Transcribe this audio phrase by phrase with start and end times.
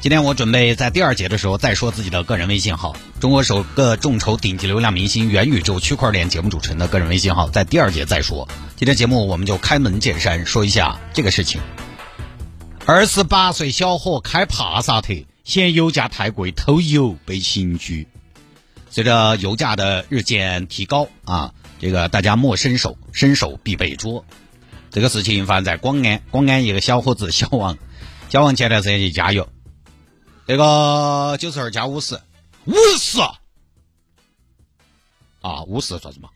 [0.00, 8.48] 今天我准备在第二节的时候再说自己的个人微信号，中国首个众筹顶级流量明星元宇宙区块链节目主持人的个人微信号，在第二节再说。
[8.76, 11.60] 今天节目我们就开门见山说一下这个事情。
[12.86, 18.06] 二十八岁小伙开帕萨特，嫌油价太贵偷油被刑拘。
[18.90, 24.24] 随着油价的日渐提高啊，这个大家莫伸手，伸手必被捉。
[24.92, 27.76] 这个事情发生在广安，广安一个小伙子小王，
[28.28, 29.48] 小王前段时间去加油。
[30.50, 32.18] 那个九十二加五十，
[32.64, 33.20] 五十
[35.42, 36.30] 啊，五十算什么？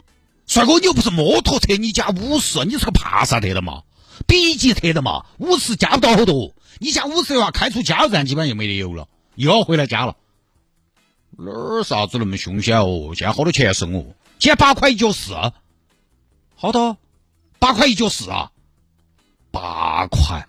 [0.46, 3.84] 帅哥，你又不是摩托车，你加五十，你是个帕萨特的嘛
[4.26, 5.24] ？B 级车的嘛？
[5.38, 10.14] 五十加不到好多，你加五十的话，开出加油站基本上就没得油了，又要回来加了。
[11.30, 13.14] 哪儿啥子那么凶险哦？
[13.16, 14.14] 现在好多钱是我？
[14.38, 15.32] 现在八块一角四，
[16.54, 16.98] 好多？
[17.58, 18.52] 八块一角四啊？
[19.50, 20.46] 八块？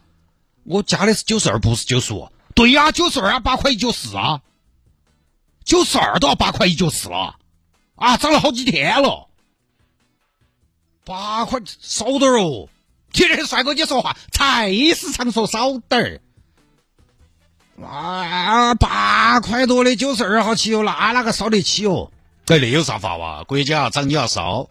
[0.66, 2.28] 我加的是九十二，不是九十五。
[2.56, 4.42] 对呀，九十二啊，八块一角四啊，
[5.64, 7.36] 九十二都要八块一角四了，
[7.96, 9.28] 啊，涨了好几天了，
[11.04, 12.70] 八块少点儿哦。
[13.12, 16.22] 听人帅哥你说话，菜市场说少点
[17.80, 22.12] 儿，啊，八块多的九十二号汽油，那哪个烧得起哦？
[22.48, 23.44] 哎，那有啥法哇？
[23.44, 24.68] 国家要涨你要烧，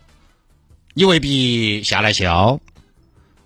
[0.95, 2.61] 你未必下来消。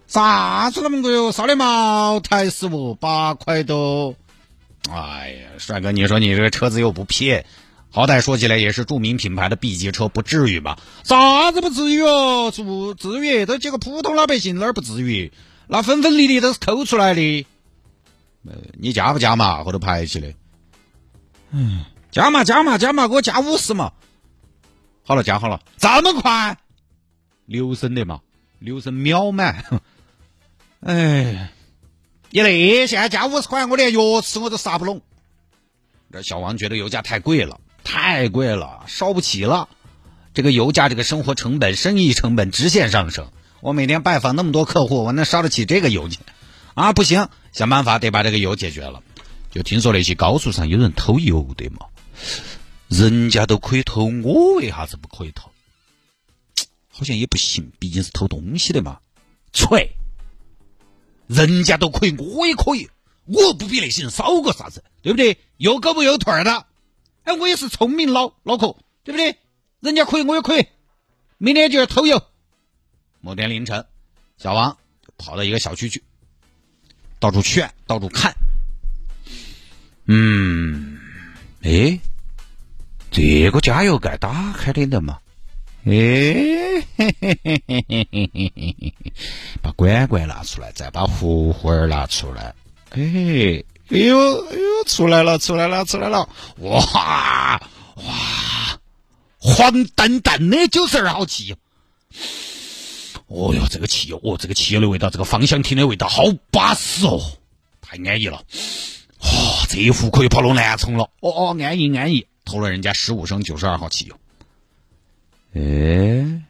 [0.07, 1.33] 啥子那么贵哦？
[1.33, 2.95] 烧的茅台是不？
[2.95, 4.15] 八块多。
[4.91, 7.45] 哎呀，帅哥，你说你这个车子又不撇，
[7.91, 10.79] 好歹说起来也是著名品牌的 B 级车，不至于吧？
[11.03, 12.53] 啥子不至于哦？
[12.55, 15.33] 不至于，都几个普通老百姓哪儿不至于？
[15.67, 17.47] 那分分厘厘都是抠出来的。
[18.47, 19.65] 呃，你加不加嘛？
[19.65, 20.33] 后头排起的。
[21.51, 23.93] 嗯，加嘛加嘛加嘛，给我加五十嘛。
[25.03, 26.57] 好了，加好了，这么快？
[27.47, 28.21] 六升的嘛，
[28.59, 29.65] 六升秒满。
[30.81, 31.51] 哎。
[32.31, 35.01] 你那现在加五十块，我连药吃我都杀不拢。
[36.13, 39.69] 这小王觉得油价太贵了，太贵了，烧不起了。
[40.35, 43.31] 这个油价，这个生活成本、生意成本直线上升。
[43.61, 46.21] 我每天拜访那么多客户，我能烧得起这个油钱？
[46.75, 49.03] 啊，不行，想办法得把这个油解决了。
[49.51, 51.87] 就听说那些高速上有人偷油的嘛，
[52.89, 55.51] 人家都可以偷，我为啥子不可以偷？
[56.91, 58.99] 好像也不行，毕竟是偷东西的嘛。
[59.53, 59.97] 吹。
[61.27, 62.89] 人家都可以，我也可以，
[63.25, 65.39] 我不比那些人少个啥子，对不对？
[65.57, 66.67] 又狗不又腿儿的，
[67.25, 69.37] 哎，我也是聪明脑脑壳，对不对？
[69.81, 70.67] 人家可以，我也可以，
[71.39, 72.23] 明天就要偷油。
[73.21, 73.85] 某天凌晨，
[74.39, 74.79] 小王
[75.19, 76.05] 跑到一个小区去，
[77.19, 78.35] 到处劝，到处看。
[80.05, 80.99] 嗯，
[81.63, 81.99] 哎，
[83.11, 85.19] 这个加油盖打开的的嘛？
[85.89, 88.95] 哎，嘿嘿嘿嘿嘿嘿嘿嘿，
[89.63, 92.53] 把管管拿出来，再把壶壶儿拿出来。
[92.91, 96.29] 哎，哎呦哎呦，出来了出来了出来了！
[96.57, 97.61] 哇
[97.95, 98.81] 哇，
[99.39, 101.57] 黄澄澄的九十二号汽油。
[103.29, 107.21] 哦哟，这个汽油，哦，这个汽油的味道，这个芳香烃的味道，好巴适哦，
[107.81, 108.43] 太安逸了。
[109.21, 111.05] 哇，这一壶可以跑到南充了。
[111.21, 114.19] 哦哦，安逸安逸，投了人家十五升九十二号汽油。
[115.57, 116.43] 哎，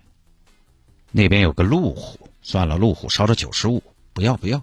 [1.12, 3.81] 那边有个路虎，算了，路虎烧了九十五，
[4.12, 4.61] 不要不要。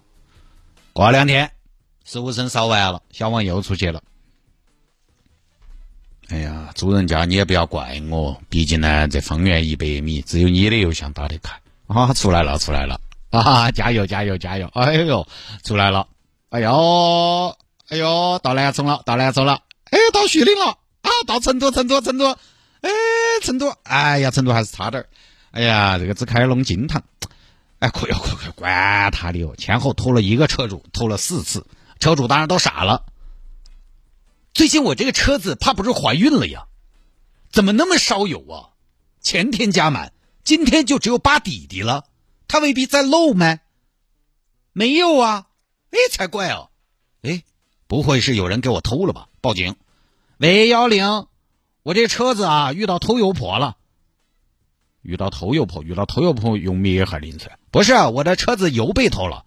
[0.91, 1.49] 过两天，
[2.03, 4.03] 十五升烧完了，小王又出去了。
[6.27, 11.57] 哎呀，主人家你也不要怪我，毕竟呢，这方圆一百米只有你的油箱打得开。
[11.87, 12.99] 啊，出来了出来了，
[13.29, 14.67] 啊，加油加油加油！
[14.73, 15.25] 哎呦，
[15.63, 16.07] 出来了！
[16.49, 17.55] 哎呦
[17.87, 19.61] 哎呦，到南充了，到南充了，
[19.91, 20.65] 哎，到徐陵了，
[21.01, 22.35] 啊，到成都成都成都。
[22.83, 22.89] 哎，
[23.41, 25.09] 成都，哎呀，成都还是差点儿。
[25.51, 27.01] 哎呀，这个只开龙金堂，
[27.79, 31.65] 哎，可以可以可，管他的哦，前后偷了一个车主，偷了四次，
[31.99, 33.05] 车主当然都傻了。
[34.53, 36.65] 最近我这个车子怕不是怀孕了呀？
[37.51, 38.75] 怎么那么烧油啊？
[39.21, 40.11] 前天加满，
[40.43, 42.05] 今天就只有八底底了，
[42.47, 43.59] 他未必在漏吗？
[44.73, 45.47] 没有啊，
[45.91, 46.69] 哎，才怪哦！
[47.21, 47.43] 哎，
[47.87, 49.27] 不会是有人给我偷了吧？
[49.39, 49.75] 报警，
[50.37, 51.27] 喂幺零。
[51.83, 53.75] 我这车子啊，遇到偷油婆了。
[55.01, 57.51] 遇到偷油婆，遇到偷油婆用灭害灵泉？
[57.71, 59.43] 不是，我的车子油被偷了。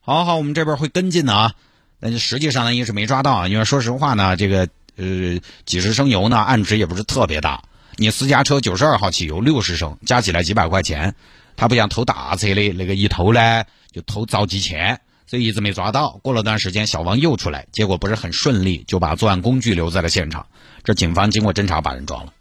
[0.00, 1.54] 好好，我们这边会跟进的啊。
[1.98, 7.64] 但是实际上呢，一是没抓到，因为说实话呢，这个呃几十升油呢，案值也不是特别大。
[7.96, 11.12] 你私家车九十二号汽油六十升，加起来几百块钱，
[11.56, 16.18] 他不像偷大车的那个一偷呢就偷遭几千，所以一直没抓到。
[16.22, 20.46] 过了段时间，小王又出来，结果不是很顺利，就把作案工具留在了现场。
[20.84, 22.32] 这警方经过侦查把人抓了。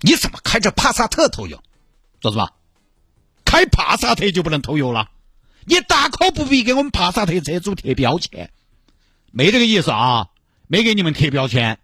[0.00, 1.62] 你怎么开着帕萨特偷油？
[2.20, 2.50] 做什么？
[3.44, 5.10] 开帕萨特就不能偷油了？
[5.64, 8.50] 你大可不必给我们帕萨特车主贴标签。
[9.30, 10.28] 没这个意思啊，
[10.66, 11.78] 没给你们贴标签。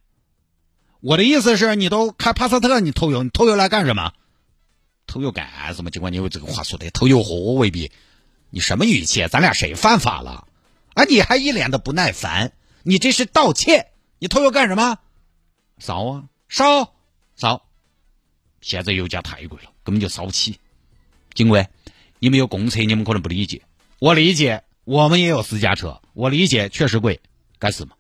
[1.01, 4.13] 我的意思是你都开帕萨特，你偷油，你偷油来干什么？
[5.07, 5.91] 偷油干什么？
[5.91, 7.93] 尽管你有这个话说的，偷油货未必。
[8.51, 9.27] 你什么语气？
[9.29, 10.47] 咱俩谁犯法了？
[10.95, 12.53] 啊，你还一脸的不耐烦，
[12.83, 13.89] 你这是盗窃？
[14.19, 14.99] 你偷油干什么？
[15.79, 16.95] 烧啊，烧，
[17.37, 17.63] 烧。
[18.61, 20.59] 现在油价太贵了，根本就烧不起。
[21.35, 21.71] 警官，
[22.19, 23.63] 你们有公车，你们可能不理解。
[24.01, 27.21] 我理解，我们也有私家车，我理解，确实贵，
[27.59, 27.93] 该死吗？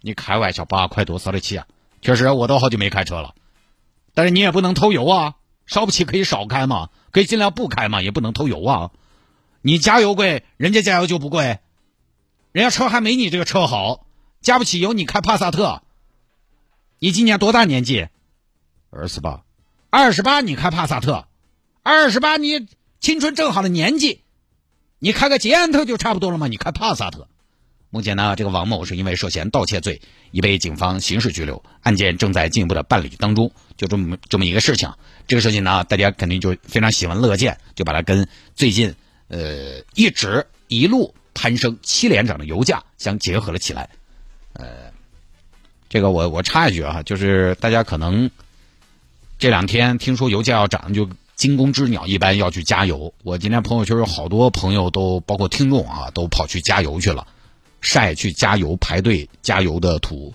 [0.00, 1.66] 你开玩笑，八块多烧得起啊？
[2.02, 3.34] 确实，我都好久没开车了，
[4.12, 5.36] 但是你也不能偷油啊！
[5.64, 8.90] 烧不起可以少开嘛，可以尽量不开嘛，也不能偷油啊！
[9.62, 11.60] 你加油贵，人家加油就不贵，
[12.52, 14.06] 人家车还没你这个车好，
[14.40, 15.82] 加不起油你开帕萨特。
[16.98, 18.08] 你今年多大年纪？
[18.90, 19.44] 二十八，
[19.88, 21.26] 二十八你开帕萨特，
[21.82, 22.66] 二十八你
[23.00, 24.22] 青春正好的年纪，
[24.98, 27.28] 你开个捷安特就差不多了嘛，你开帕萨特。
[27.88, 30.00] 目前呢，这个王某是因为涉嫌盗窃罪，
[30.30, 33.52] 已被警方刑事拘留，案件正在进一步的办理当中。
[33.76, 34.92] 就这么这么一个事情，
[35.26, 38.94] 这个事情呢，大家肯定就非常喜闻乐见，就把它跟最近
[39.32, 43.88] 呃一直一路攀升七连涨的油价相结合了起来。
[44.52, 44.92] 呃，
[45.88, 48.30] 这个我我插一句啊，就是大家可能
[49.38, 53.12] 这两天听说油价要涨，就惊弓之鸟一般要去加油。
[53.22, 57.26] 我今天朋友圈有好多朋友都包括听众啊，都跑去加油去了。
[57.80, 60.34] 晒去加油排队加油的图，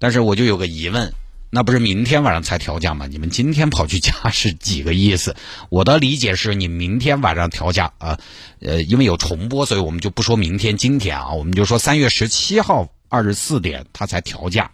[0.00, 1.12] 但是我就有个疑问，
[1.50, 3.06] 那不是明天晚上才调价吗？
[3.06, 5.34] 你们今天跑去加是几个意思？
[5.70, 8.18] 我的理解是你明天晚上调价啊，
[8.60, 14.70] 呃，因为有重播，所以我们就不说明天今天啊，我们就说三月十七号二十四点他才调价，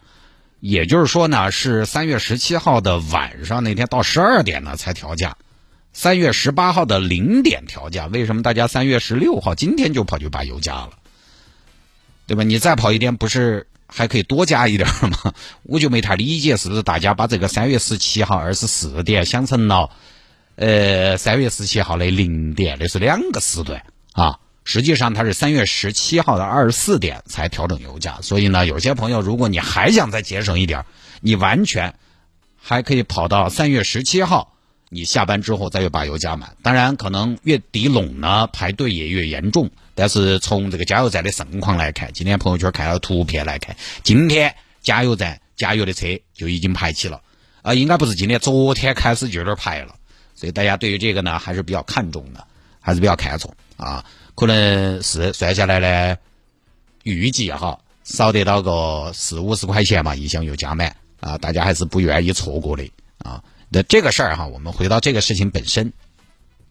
[0.59, 5.37] 也就是说呢是三月十七号的晚上那天到十二点呢才调价，
[5.93, 10.89] 三月十八号的零点调价，为什么大家三月十六号今天就跑去把油加了？
[12.27, 12.43] 对吧？
[12.43, 15.33] 你再跑一天，不是还可以多加一点嘛？
[15.63, 19.89] 我就没太理解，是不是大家把这个三月十七号二十四点想成了，
[20.57, 23.81] 呃，三月十七号的零点，那是两个时段
[24.11, 24.39] 啊。
[24.65, 30.83] 实际上它是三月十七号的二十四点才调整油价，所以呢，有些朋友如果你还想再节省一点，
[31.21, 31.93] 你完全
[32.61, 34.54] 还可以跑到三月十七号。
[34.95, 39.69] 你下班之后再去把油加满，当然可能越低拢呢，排队也越严重。
[39.93, 47.21] 但是从这个加油站的盛况来看，今天朋友圈看到图片来看，今天加油站加油的车就已经排起了。
[47.61, 49.95] 啊，应该不是今天，昨天开始就有点排了。
[50.33, 52.47] 所以大家对于这个呢还是比较看重的，
[52.79, 54.05] 还是比较看重啊。
[54.33, 56.17] 可能是算下来呢，
[57.03, 63.43] 预计哈少得到个四五十块钱嘛，一箱油加满啊，大家还是不愿意错过的啊。
[63.75, 65.91] 那这个事儿哈，我们回到这个事情本身，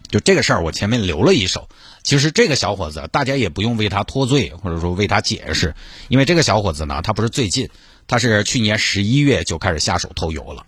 [0.09, 1.69] 就这个事儿，我前面留了一手。
[2.03, 5.75] 其实这个小伙子，大家也不用为他脱罪，或者说为他解释，
[6.09, 7.69] 因为这个小伙子呢，他不是最近，
[8.06, 10.65] 他是去年十一月就开始下手偷油了。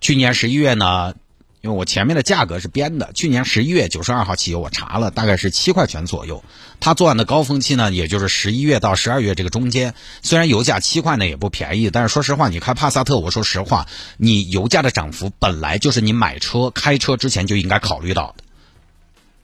[0.00, 1.14] 去年十一月呢。
[1.62, 6.42] 因为我前面的价格是编的，去年十一月九十二号汽油我查了，大概是七块钱左右。
[6.80, 9.94] 他作案的高峰期呢，也就是十一月到十二月这个中间。
[10.22, 13.86] 虽然油价七块呢也不便宜，但是说实话，你开帕萨特，我说实话，
[14.16, 18.44] 你油价的涨幅本来就是你买车开车之前就应该考虑到的。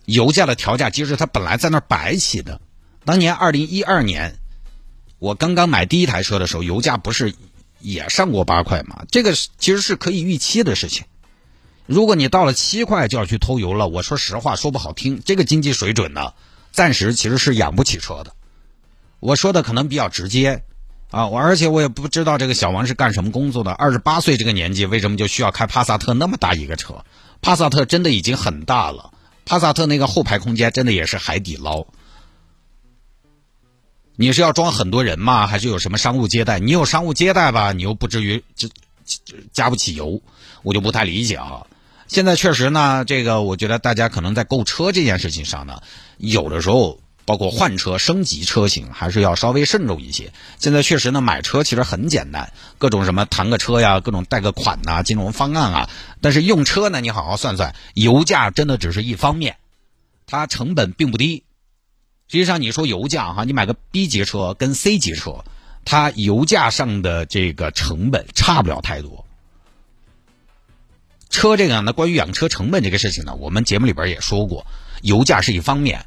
[0.06, 2.62] 油价的调价机制它本来在那儿摆起的。
[3.04, 4.38] 当年二零一二年，
[5.18, 7.34] 我刚刚买第一台车的时候，油价不是
[7.80, 9.04] 也上过八块吗？
[9.10, 11.04] 这个其实是可以预期的事情。
[11.86, 16.34] 如果你到了七块就要去偷油了，我说实话说不好听，这个经济水准呢，
[16.72, 18.32] 暂时其实是养不起车的。
[19.20, 20.64] 我说的可能比较直接
[21.10, 27.04] 啊，我而且我也不知道这个小王是干什么工作的，二十八岁这个年纪为什么就需要开帕萨特那么大一个车？
[27.40, 29.12] 帕萨特真的已经很大了，
[29.44, 31.86] 帕萨特那个后排空间真的也是海底捞。
[34.16, 35.46] 你是要装很多人吗？
[35.46, 36.58] 还是有什么商务接待？
[36.58, 38.68] 你有商务接待吧，你又不至于这
[39.52, 40.20] 加不起油，
[40.62, 41.66] 我就不太理解啊。
[42.08, 45.82] 现在确实呢，这个我觉得大家可能在购车这件事情上呢，
[46.18, 50.32] 有的时候包括换车、升级车型，还是要稍微慎重一些。
[50.58, 55.90] 现在确实呢，买车其实很简单，各种什么谈个车呀，各种贷个款呐，金融方案啊。
[56.20, 59.56] 但是用车呢，你好好算算，油价真的只是一方面，
[60.26, 61.42] 它成本并不低。
[62.28, 65.44] 实际上你说油价哈，你买个 B 级车跟 C 级车，
[65.84, 69.25] 它油价上的这个成本差不了太多。
[71.36, 74.66] 车这个呢，关于养车成本这个事情呢，我们节目里边也说过，
[75.02, 76.06] 油价是一方面，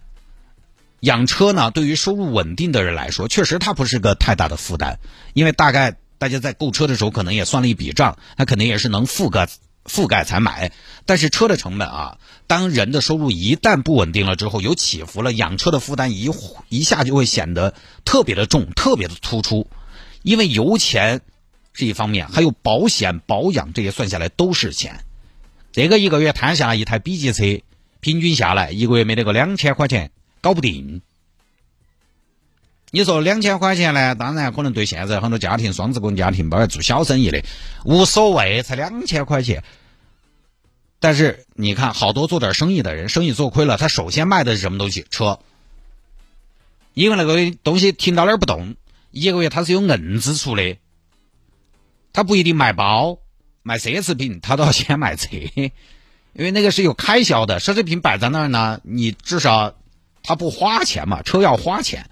[1.02, 4.98] 养车呢，对于收入稳定的人来说，确实它不是个太大的负担，
[5.36, 9.48] 因为大概大家在购车的时候可能也算了一笔账，它肯定也是能覆盖
[9.86, 10.72] 覆盖才买。
[11.06, 12.18] 但是车的成本啊，
[12.48, 16.32] 当人的收入一旦不稳定了之后，有起伏了，养车的负担一
[16.70, 19.70] 一下就会显得特别的重，特别的突出，
[20.24, 21.22] 因为油钱
[21.72, 25.06] 是一方面，还有保险保养这些算下来都是钱。
[25.72, 27.64] 这个一个月摊下一台 B 级车，
[28.00, 30.12] 平均下来一个月没得个两千块钱，
[30.42, 31.02] 搞不定。
[32.92, 34.16] 你说两千块钱呢？
[34.16, 37.44] 当然可能对现在很多家庭，双职工家庭，包括做小生意的，
[37.86, 39.64] 无所谓，才两千块钱。
[41.00, 45.06] 但是你看，好多做点生意的人，生意做亏了，他首先卖的是什么东西？
[45.12, 45.40] 车。
[46.96, 48.76] 因为那个东西停到那儿不动，
[49.12, 50.78] 一个月他是有硬支出的，
[52.12, 53.20] 他不一定卖包。
[53.64, 55.72] 卖奢侈品，他都要先买车，因
[56.44, 57.60] 为那个是有开销的。
[57.60, 59.76] 奢侈品摆在那儿呢，你至少
[60.24, 62.10] 他不花钱嘛，车要花钱。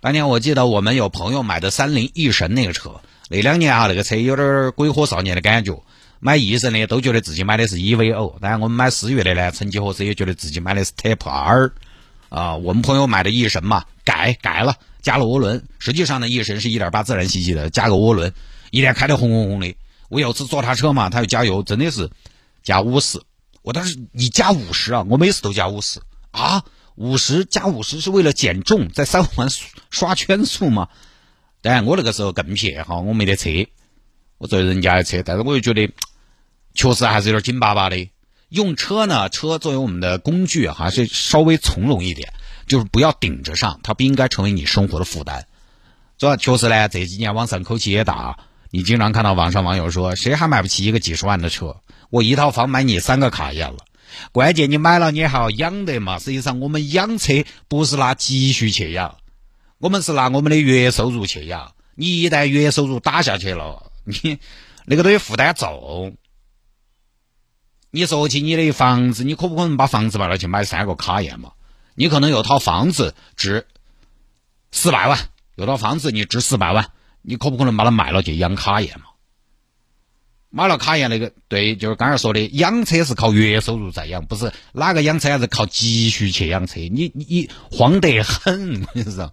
[0.00, 5.82] 当年我记得我们有朋友买的三菱翼神那个车，那两年啊，那个车有点鬼火少年的感觉。
[6.18, 11.72] 买翼神的都觉得自己买的是 EVO，但我们买思域的呢，曾几何时也觉得自己买的是 Type R。
[12.28, 15.62] 啊，我们朋友买的翼神嘛，改改了，加了涡轮。
[15.78, 18.32] 实际上呢，翼神是一点八自然吸气的，加个涡轮，
[18.70, 19.74] 一天开的轰轰轰的。
[20.08, 22.10] 我有次坐他车嘛，他要加油，真的是
[22.62, 23.20] 加五十。
[23.62, 26.62] 我当时你加五十啊，我每次都加五十啊，
[26.94, 29.48] 五十加五十是为了减重，在三环
[29.90, 30.88] 刷圈速嘛。
[31.62, 33.50] 当然我那个时候更撇哈，我没得车，
[34.38, 35.92] 我坐人家的车，但是我又觉得
[36.74, 38.08] 确实还是有点紧巴巴的。
[38.48, 42.32] 用车呢，车作为我们的工具还是稍微从容一点，
[42.68, 45.48] 就是不要顶着上，它不应该成为你生活的负担。
[46.18, 48.38] 主要确实呢，这几年网上口气也大。
[48.76, 51.80] 你经常看到网上网友说，谁还买不起一个几十万的车？
[52.10, 53.78] 我一套房买你三个卡宴了。
[54.32, 56.18] 关键你买了你还要养的嘛？
[56.18, 59.16] 实际上我们养车不是拿积蓄去养，
[59.78, 61.72] 我们是拿我们的月收入去养。
[61.94, 64.38] 你一旦月收入打下去了， 你
[64.84, 66.18] 那个东西负担重。
[67.90, 71.52] 你说起你的房子，你可不可能把房子卖了去买三个卡宴嘛？
[71.94, 73.66] 你可能有套房子值
[74.70, 75.18] 四百万，
[75.54, 76.90] 有套房子你值四百万。
[77.26, 79.06] 你可不可能把它卖了去养卡宴嘛？
[80.48, 86.80] 买了卡宴那个，对，就是刚才说的，养车是靠月收入在养，不是哪个养车还是靠积蓄去养车。
[86.80, 89.32] 你你慌得很，我 跟你说。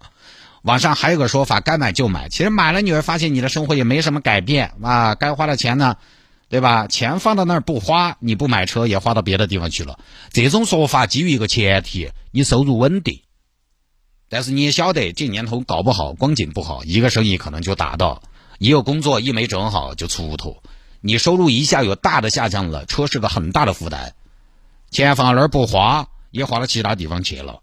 [0.63, 2.29] 网上还有个说法，该买就买。
[2.29, 5.13] 其实买了你会发现你的生活也没什么改变啊。
[5.15, 5.97] 该花的钱呢，
[6.50, 6.88] 对吧？
[6.88, 10.00] 钱放到那儿不花，你不买车也花到别的地方去了。
[10.31, 13.23] 这种说法基于一个前提，你收入稳定。
[14.34, 18.24] 但是你也晓得，这年头搞不好，光景不好，一个生意可能就打到，
[18.58, 20.63] 一个工作一没整好就出头。
[21.02, 24.13] 你收入一下有大的下降了，车是个很大的负担，
[24.90, 27.60] 钱放那儿不花，也花到其他地方去了。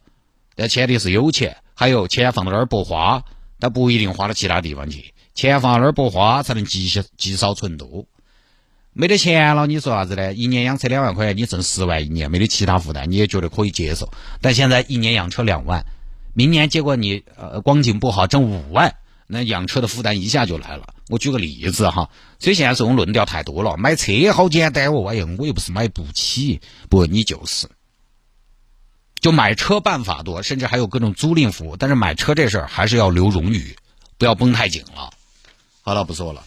[0.54, 3.24] 但前提是有钱，还有钱放到那儿不花，
[3.58, 5.12] 但不一定花到其他地方去。
[5.34, 8.06] 钱放那儿不花，才能积少积少存多。
[8.92, 10.32] 没得钱了，你说啥子呢？
[10.34, 14.08] 一年养车两万块钱，你挣十万一年，没得其他负担，你也觉得可以接受。
[14.40, 15.84] 但现在一年养车两万。
[16.34, 18.94] 明年结果你呃光景不好，挣五万，
[19.26, 20.94] 那养车的负担一下就来了。
[21.08, 22.08] 我举个例子哈，
[22.38, 23.76] 所以现在这种论调太多了。
[23.76, 27.68] 买车好简单哦，哎呀，我又不是买不起，不，你就是。
[29.20, 33.76] 就买车办法多，甚至还有各种租赁服务，但是买车这事儿还是要留荣誉，
[34.16, 35.10] 不要绷太紧了。
[35.82, 36.42] 好了，不说了。